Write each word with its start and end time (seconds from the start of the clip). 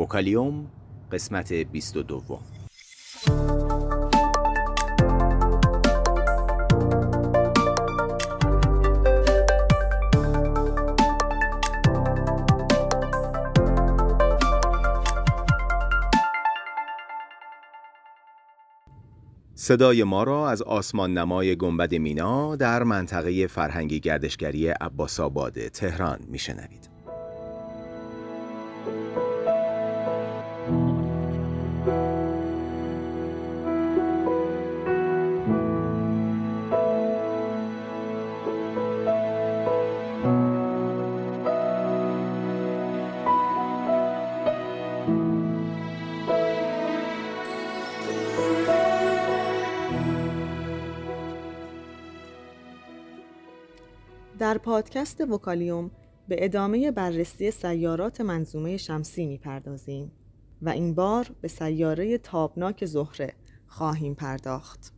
وکالیوم 0.00 0.66
قسمت 1.12 1.52
22 1.52 2.38
صدای 19.54 20.04
ما 20.04 20.22
را 20.22 20.50
از 20.50 20.62
آسمان 20.62 21.18
نمای 21.18 21.56
گنبد 21.56 21.94
مینا 21.94 22.56
در 22.56 22.82
منطقه 22.82 23.46
فرهنگی 23.46 24.00
گردشگری 24.00 24.68
عباس 24.68 25.20
آباد 25.20 25.68
تهران 25.68 26.18
میشنوید. 26.28 26.89
در 54.40 54.58
پادکست 54.58 55.20
وکالیوم 55.20 55.90
به 56.28 56.44
ادامه 56.44 56.90
بررسی 56.90 57.50
سیارات 57.50 58.20
منظومه 58.20 58.76
شمسی 58.76 59.26
می‌پردازیم 59.26 60.12
و 60.62 60.68
این 60.68 60.94
بار 60.94 61.30
به 61.40 61.48
سیاره 61.48 62.18
تابناک 62.18 62.84
زهره 62.84 63.32
خواهیم 63.66 64.14
پرداخت. 64.14 64.92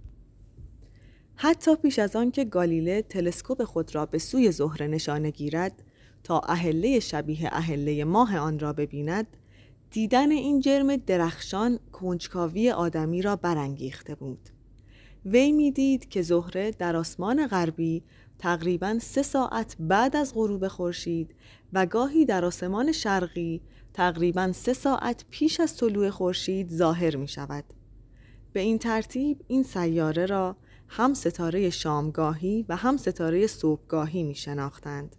حتی 1.34 1.77
پیش 1.77 1.98
از 1.98 2.16
آن 2.16 2.31
که 2.31 2.44
گالیله 2.44 3.03
تلسکوپ 3.03 3.64
خود 3.64 3.94
را 3.94 4.06
به 4.06 4.19
سوی 4.19 4.53
زهره 4.53 4.86
نشانه 4.86 5.31
گیرد 5.31 5.83
تا 6.25 6.41
اهله 6.41 7.00
شبیه 7.00 7.48
اهله 7.53 8.05
ماه 8.05 8.36
آن 8.38 8.59
را 8.59 8.72
ببیند 8.72 9.27
دیدن 9.91 10.31
این 10.31 10.61
جرم 10.61 10.97
درخشان 10.97 11.78
کنجکاوی 11.92 12.70
آدمی 12.70 13.22
را 13.22 13.36
برانگیخته 13.36 14.14
بود 14.14 14.48
وی 15.25 15.53
می‌دید 15.53 16.09
که 16.09 16.22
زهره 16.22 16.70
در 16.70 16.97
آسمان 16.97 17.47
غربی 17.47 18.03
تقریبا 18.42 18.98
سه 18.98 19.22
ساعت 19.22 19.76
بعد 19.78 20.16
از 20.16 20.34
غروب 20.34 20.68
خورشید 20.68 21.34
و 21.72 21.86
گاهی 21.86 22.24
در 22.24 22.44
آسمان 22.44 22.92
شرقی 22.92 23.60
تقریبا 23.94 24.52
سه 24.52 24.72
ساعت 24.72 25.24
پیش 25.30 25.60
از 25.60 25.76
طلوع 25.76 26.10
خورشید 26.10 26.70
ظاهر 26.70 27.16
می 27.16 27.28
شود. 27.28 27.64
به 28.52 28.60
این 28.60 28.78
ترتیب 28.78 29.44
این 29.48 29.62
سیاره 29.62 30.26
را 30.26 30.56
هم 30.88 31.14
ستاره 31.14 31.70
شامگاهی 31.70 32.66
و 32.68 32.76
هم 32.76 32.96
ستاره 32.96 33.46
صبحگاهی 33.46 34.22
می 34.22 34.34
شناختند. 34.34 35.16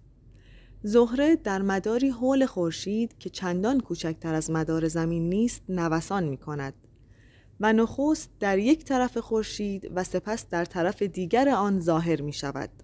زهره 0.83 1.35
در 1.35 1.61
مداری 1.61 2.09
حول 2.09 2.45
خورشید 2.45 3.17
که 3.17 3.29
چندان 3.29 3.79
کوچکتر 3.79 4.33
از 4.33 4.51
مدار 4.51 4.87
زمین 4.87 5.29
نیست 5.29 5.61
نوسان 5.69 6.23
می 6.23 6.37
کند 6.37 6.73
و 7.59 7.73
نخست 7.73 8.29
در 8.39 8.57
یک 8.57 8.85
طرف 8.85 9.17
خورشید 9.17 9.91
و 9.95 10.03
سپس 10.03 10.47
در 10.49 10.65
طرف 10.65 11.01
دیگر 11.01 11.49
آن 11.49 11.79
ظاهر 11.79 12.21
می 12.21 12.33
شود. 12.33 12.82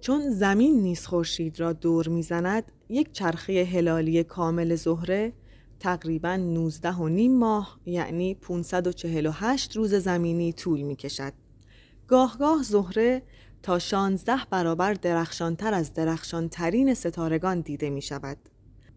چون 0.00 0.30
زمین 0.30 0.82
نیز 0.82 1.06
خورشید 1.06 1.60
را 1.60 1.72
دور 1.72 2.08
می‌زند 2.08 2.72
یک 2.88 3.12
چرخه 3.12 3.64
هلالی 3.64 4.24
کامل 4.24 4.74
زهره 4.74 5.32
تقریبا 5.80 6.36
19 6.36 6.92
و 6.92 7.08
نیم 7.08 7.38
ماه 7.38 7.80
یعنی 7.86 8.34
548 8.34 9.76
روز 9.76 9.94
زمینی 9.94 10.52
طول 10.52 10.80
می 10.80 10.96
کشد. 10.96 11.32
گاه 12.08 12.38
گاه 12.38 12.62
زهره 12.62 13.22
تا 13.62 13.78
16 13.78 14.36
برابر 14.50 14.94
درخشانتر 14.94 15.74
از 15.74 15.94
درخشانترین 15.94 16.94
ستارگان 16.94 17.60
دیده 17.60 17.90
می 17.90 18.02
شود. 18.02 18.36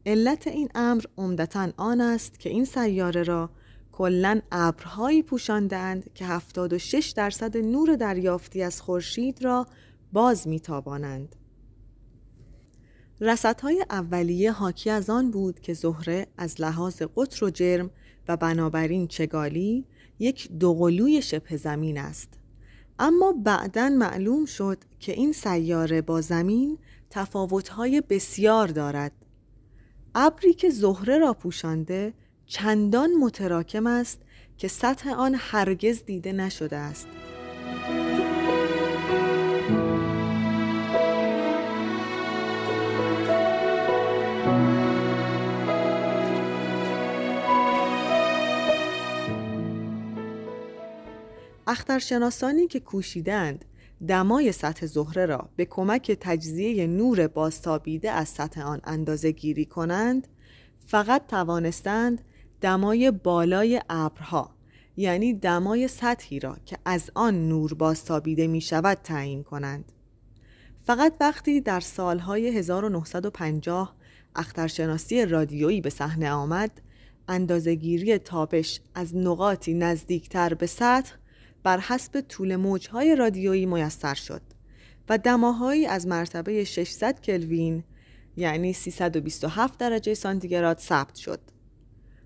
علت 0.05 0.47
این 0.47 0.69
امر 0.75 1.03
عمدتا 1.17 1.69
آن 1.77 2.01
است 2.01 2.39
که 2.39 2.49
این 2.49 2.65
سیاره 2.65 3.23
را 3.23 3.49
کلا 3.91 4.41
ابرهایی 4.51 5.23
پوشاندهاند 5.23 6.13
که 6.13 6.25
76 6.25 7.13
درصد 7.17 7.57
نور 7.57 7.95
دریافتی 7.95 8.63
از 8.63 8.81
خورشید 8.81 9.43
را 9.43 9.67
باز 10.13 10.47
میتابانند. 10.47 11.35
رسدهای 13.21 13.85
اولیه 13.89 14.51
حاکی 14.51 14.89
از 14.89 15.09
آن 15.09 15.31
بود 15.31 15.59
که 15.59 15.73
زهره 15.73 16.27
از 16.37 16.61
لحاظ 16.61 17.01
قطر 17.15 17.45
و 17.45 17.49
جرم 17.49 17.89
و 18.27 18.37
بنابراین 18.37 19.07
چگالی 19.07 19.85
یک 20.19 20.51
دوقلوی 20.51 21.21
شبه 21.21 21.57
زمین 21.57 21.97
است. 21.97 22.29
اما 22.99 23.33
بعدا 23.43 23.89
معلوم 23.89 24.45
شد 24.45 24.77
که 24.99 25.11
این 25.11 25.31
سیاره 25.31 26.01
با 26.01 26.21
زمین 26.21 26.77
تفاوتهای 27.09 28.01
بسیار 28.09 28.67
دارد. 28.67 29.11
ابری 30.15 30.53
که 30.53 30.69
زهره 30.69 31.17
را 31.17 31.33
پوشانده 31.33 32.13
چندان 32.45 33.09
متراکم 33.15 33.87
است 33.87 34.21
که 34.57 34.67
سطح 34.67 35.09
آن 35.09 35.35
هرگز 35.37 36.05
دیده 36.05 36.31
نشده 36.31 36.75
است. 36.75 37.07
اخترشناسانی 51.67 52.67
که 52.67 52.79
کوشیدند 52.79 53.65
دمای 54.07 54.51
سطح 54.51 54.85
زهره 54.85 55.25
را 55.25 55.49
به 55.55 55.65
کمک 55.65 56.17
تجزیه 56.21 56.87
نور 56.87 57.27
بازتابیده 57.27 58.11
از 58.11 58.29
سطح 58.29 58.61
آن 58.61 58.81
اندازه 58.83 59.31
گیری 59.31 59.65
کنند 59.65 60.27
فقط 60.85 61.27
توانستند 61.27 62.21
دمای 62.61 63.11
بالای 63.11 63.81
ابرها 63.89 64.55
یعنی 64.97 65.33
دمای 65.33 65.87
سطحی 65.87 66.39
را 66.39 66.57
که 66.65 66.77
از 66.85 67.11
آن 67.15 67.49
نور 67.49 67.73
بازتابیده 67.73 68.47
می 68.47 68.61
شود 68.61 68.97
تعیین 69.03 69.43
کنند. 69.43 69.91
فقط 70.85 71.13
وقتی 71.19 71.61
در 71.61 71.79
سالهای 71.79 72.57
1950 72.57 73.95
اخترشناسی 74.35 75.25
رادیویی 75.25 75.81
به 75.81 75.89
صحنه 75.89 76.31
آمد 76.31 76.81
اندازهگیری 77.27 78.17
تابش 78.17 78.81
از 78.95 79.15
نقاطی 79.15 79.73
نزدیکتر 79.73 80.53
به 80.53 80.67
سطح 80.67 81.13
بر 81.63 81.79
حسب 81.79 82.21
طول 82.21 82.55
موجهای 82.55 83.15
رادیویی 83.15 83.65
میسر 83.65 84.13
شد 84.13 84.41
و 85.09 85.17
دماهایی 85.17 85.85
از 85.85 86.07
مرتبه 86.07 86.63
600 86.63 87.21
کلوین 87.21 87.83
یعنی 88.37 88.73
327 88.73 89.79
درجه 89.79 90.13
سانتیگراد 90.13 90.77
ثبت 90.77 91.15
شد. 91.15 91.39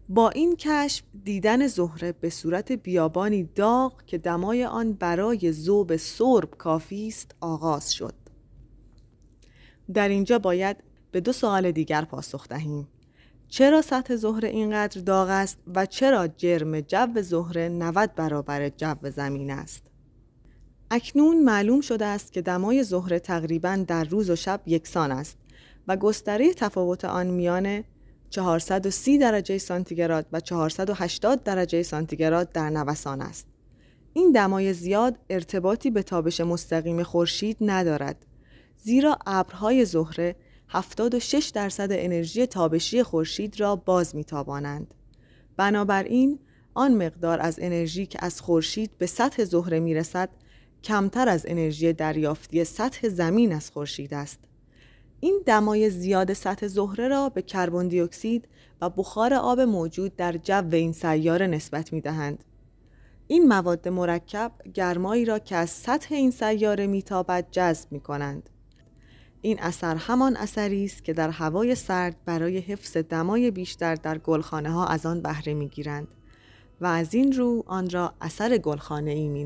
با 0.10 0.30
این 0.30 0.56
کشف 0.56 1.04
دیدن 1.24 1.68
زهره 1.68 2.12
به 2.12 2.30
صورت 2.30 2.72
بیابانی 2.72 3.44
داغ 3.44 4.06
که 4.06 4.18
دمای 4.18 4.66
آن 4.66 4.94
برای 4.94 5.52
ذوب 5.52 5.96
سرب 5.96 6.50
کافی 6.58 7.08
است 7.08 7.36
آغاز 7.42 7.94
شد. 7.94 8.14
در 9.94 10.10
اینجا 10.10 10.40
باید 10.40 10.78
به 11.12 11.22
دو 11.22 11.34
سوال 11.34 11.72
دیگر 11.72 12.06
پاسخ 12.06 12.48
دهیم. 12.48 12.88
چرا 13.50 13.82
سطح 13.82 14.16
زهره 14.16 14.50
اینقدر 14.50 15.02
داغ 15.02 15.30
است 15.30 15.58
و 15.76 15.86
چرا 15.86 16.28
جرم 16.28 16.80
جو 16.80 17.22
زهره 17.22 17.70
90 17.70 18.16
برابر 18.16 18.70
جو 18.70 18.96
زمین 19.16 19.52
است؟ 19.52 19.84
اکنون 20.92 21.44
معلوم 21.44 21.82
شده 21.82 22.06
است 22.06 22.34
که 22.34 22.42
دمای 22.42 22.84
زهره 22.84 23.20
تقریبا 23.20 23.86
در 23.88 24.04
روز 24.04 24.30
و 24.30 24.36
شب 24.36 24.62
یکسان 24.66 25.12
است 25.12 25.38
و 25.88 25.98
گستره 25.98 26.54
تفاوت 26.54 27.06
آن 27.06 27.28
میان 27.28 27.84
430 28.30 29.18
درجه 29.18 29.58
سانتیگراد 29.58 30.26
و 30.32 30.40
480 30.40 31.44
درجه 31.44 31.84
سانتیگراد 31.84 32.52
در 32.52 32.70
نوسان 32.70 33.22
است. 33.22 33.48
این 34.14 34.32
دمای 34.32 34.74
زیاد 34.74 35.20
ارتباطی 35.30 35.92
به 35.92 36.04
تابش 36.04 36.42
مستقیم 36.42 37.04
خورشید 37.04 37.58
ندارد 37.62 38.26
زیرا 38.78 39.18
ابرهای 39.26 39.86
زهره 39.86 40.36
76 40.70 41.52
درصد 41.54 41.88
انرژی 41.92 42.46
تابشی 42.46 43.04
خورشید 43.04 43.60
را 43.60 43.76
باز 43.76 44.16
میتابانند. 44.16 44.94
بنابراین 45.58 46.40
آن 46.74 46.94
مقدار 46.94 47.42
از 47.42 47.60
انرژی 47.62 48.06
که 48.06 48.20
از 48.22 48.42
خورشید 48.42 48.98
به 48.98 49.06
سطح 49.06 49.44
زهره 49.44 49.80
می‌رسد 49.80 50.30
کمتر 50.84 51.30
از 51.30 51.46
انرژی 51.48 51.94
دریافتی 51.94 52.64
سطح 52.64 53.10
زمین 53.10 53.54
از 53.54 53.72
خورشید 53.72 54.14
است. 54.14 54.40
این 55.20 55.42
دمای 55.46 55.90
زیاد 55.90 56.34
سطح 56.34 56.68
زهره 56.68 57.08
را 57.08 57.30
به 57.30 57.42
کربن 57.42 57.88
دی 57.88 58.00
اکسید 58.00 58.48
و 58.82 58.90
بخار 58.90 59.34
آب 59.34 59.60
موجود 59.60 60.16
در 60.16 60.32
جو 60.32 60.70
این 60.72 60.94
سیاره 60.94 61.48
نسبت 61.48 61.94
می 61.94 62.02
دهند. 62.02 62.44
این 63.28 63.48
مواد 63.48 63.88
مرکب 63.88 64.52
گرمایی 64.74 65.26
را 65.26 65.40
که 65.40 65.56
از 65.56 65.70
سطح 65.70 66.16
این 66.16 66.32
سیاره 66.32 66.88
میتابد 66.88 67.48
جذب 67.52 67.92
می 67.92 68.00
کنند. 68.00 68.50
این 69.42 69.60
اثر 69.60 69.96
همان 69.96 70.38
اثری 70.38 70.86
است 70.86 71.04
که 71.04 71.14
در 71.14 71.30
هوای 71.30 71.76
سرد 71.76 72.16
برای 72.26 72.58
حفظ 72.58 72.98
دمای 72.98 73.52
بیشتر 73.52 73.96
در 73.96 74.18
گلخانه 74.18 74.72
ها 74.72 74.88
از 74.88 75.06
آن 75.06 75.22
بهره 75.22 75.54
می‌گیرند 75.54 76.08
و 76.82 76.86
از 76.86 77.14
این 77.14 77.32
رو 77.32 77.64
آن 77.68 77.90
را 77.90 78.14
اثر 78.22 78.58
گلخانه 78.58 79.12
ای 79.12 79.30
می 79.30 79.46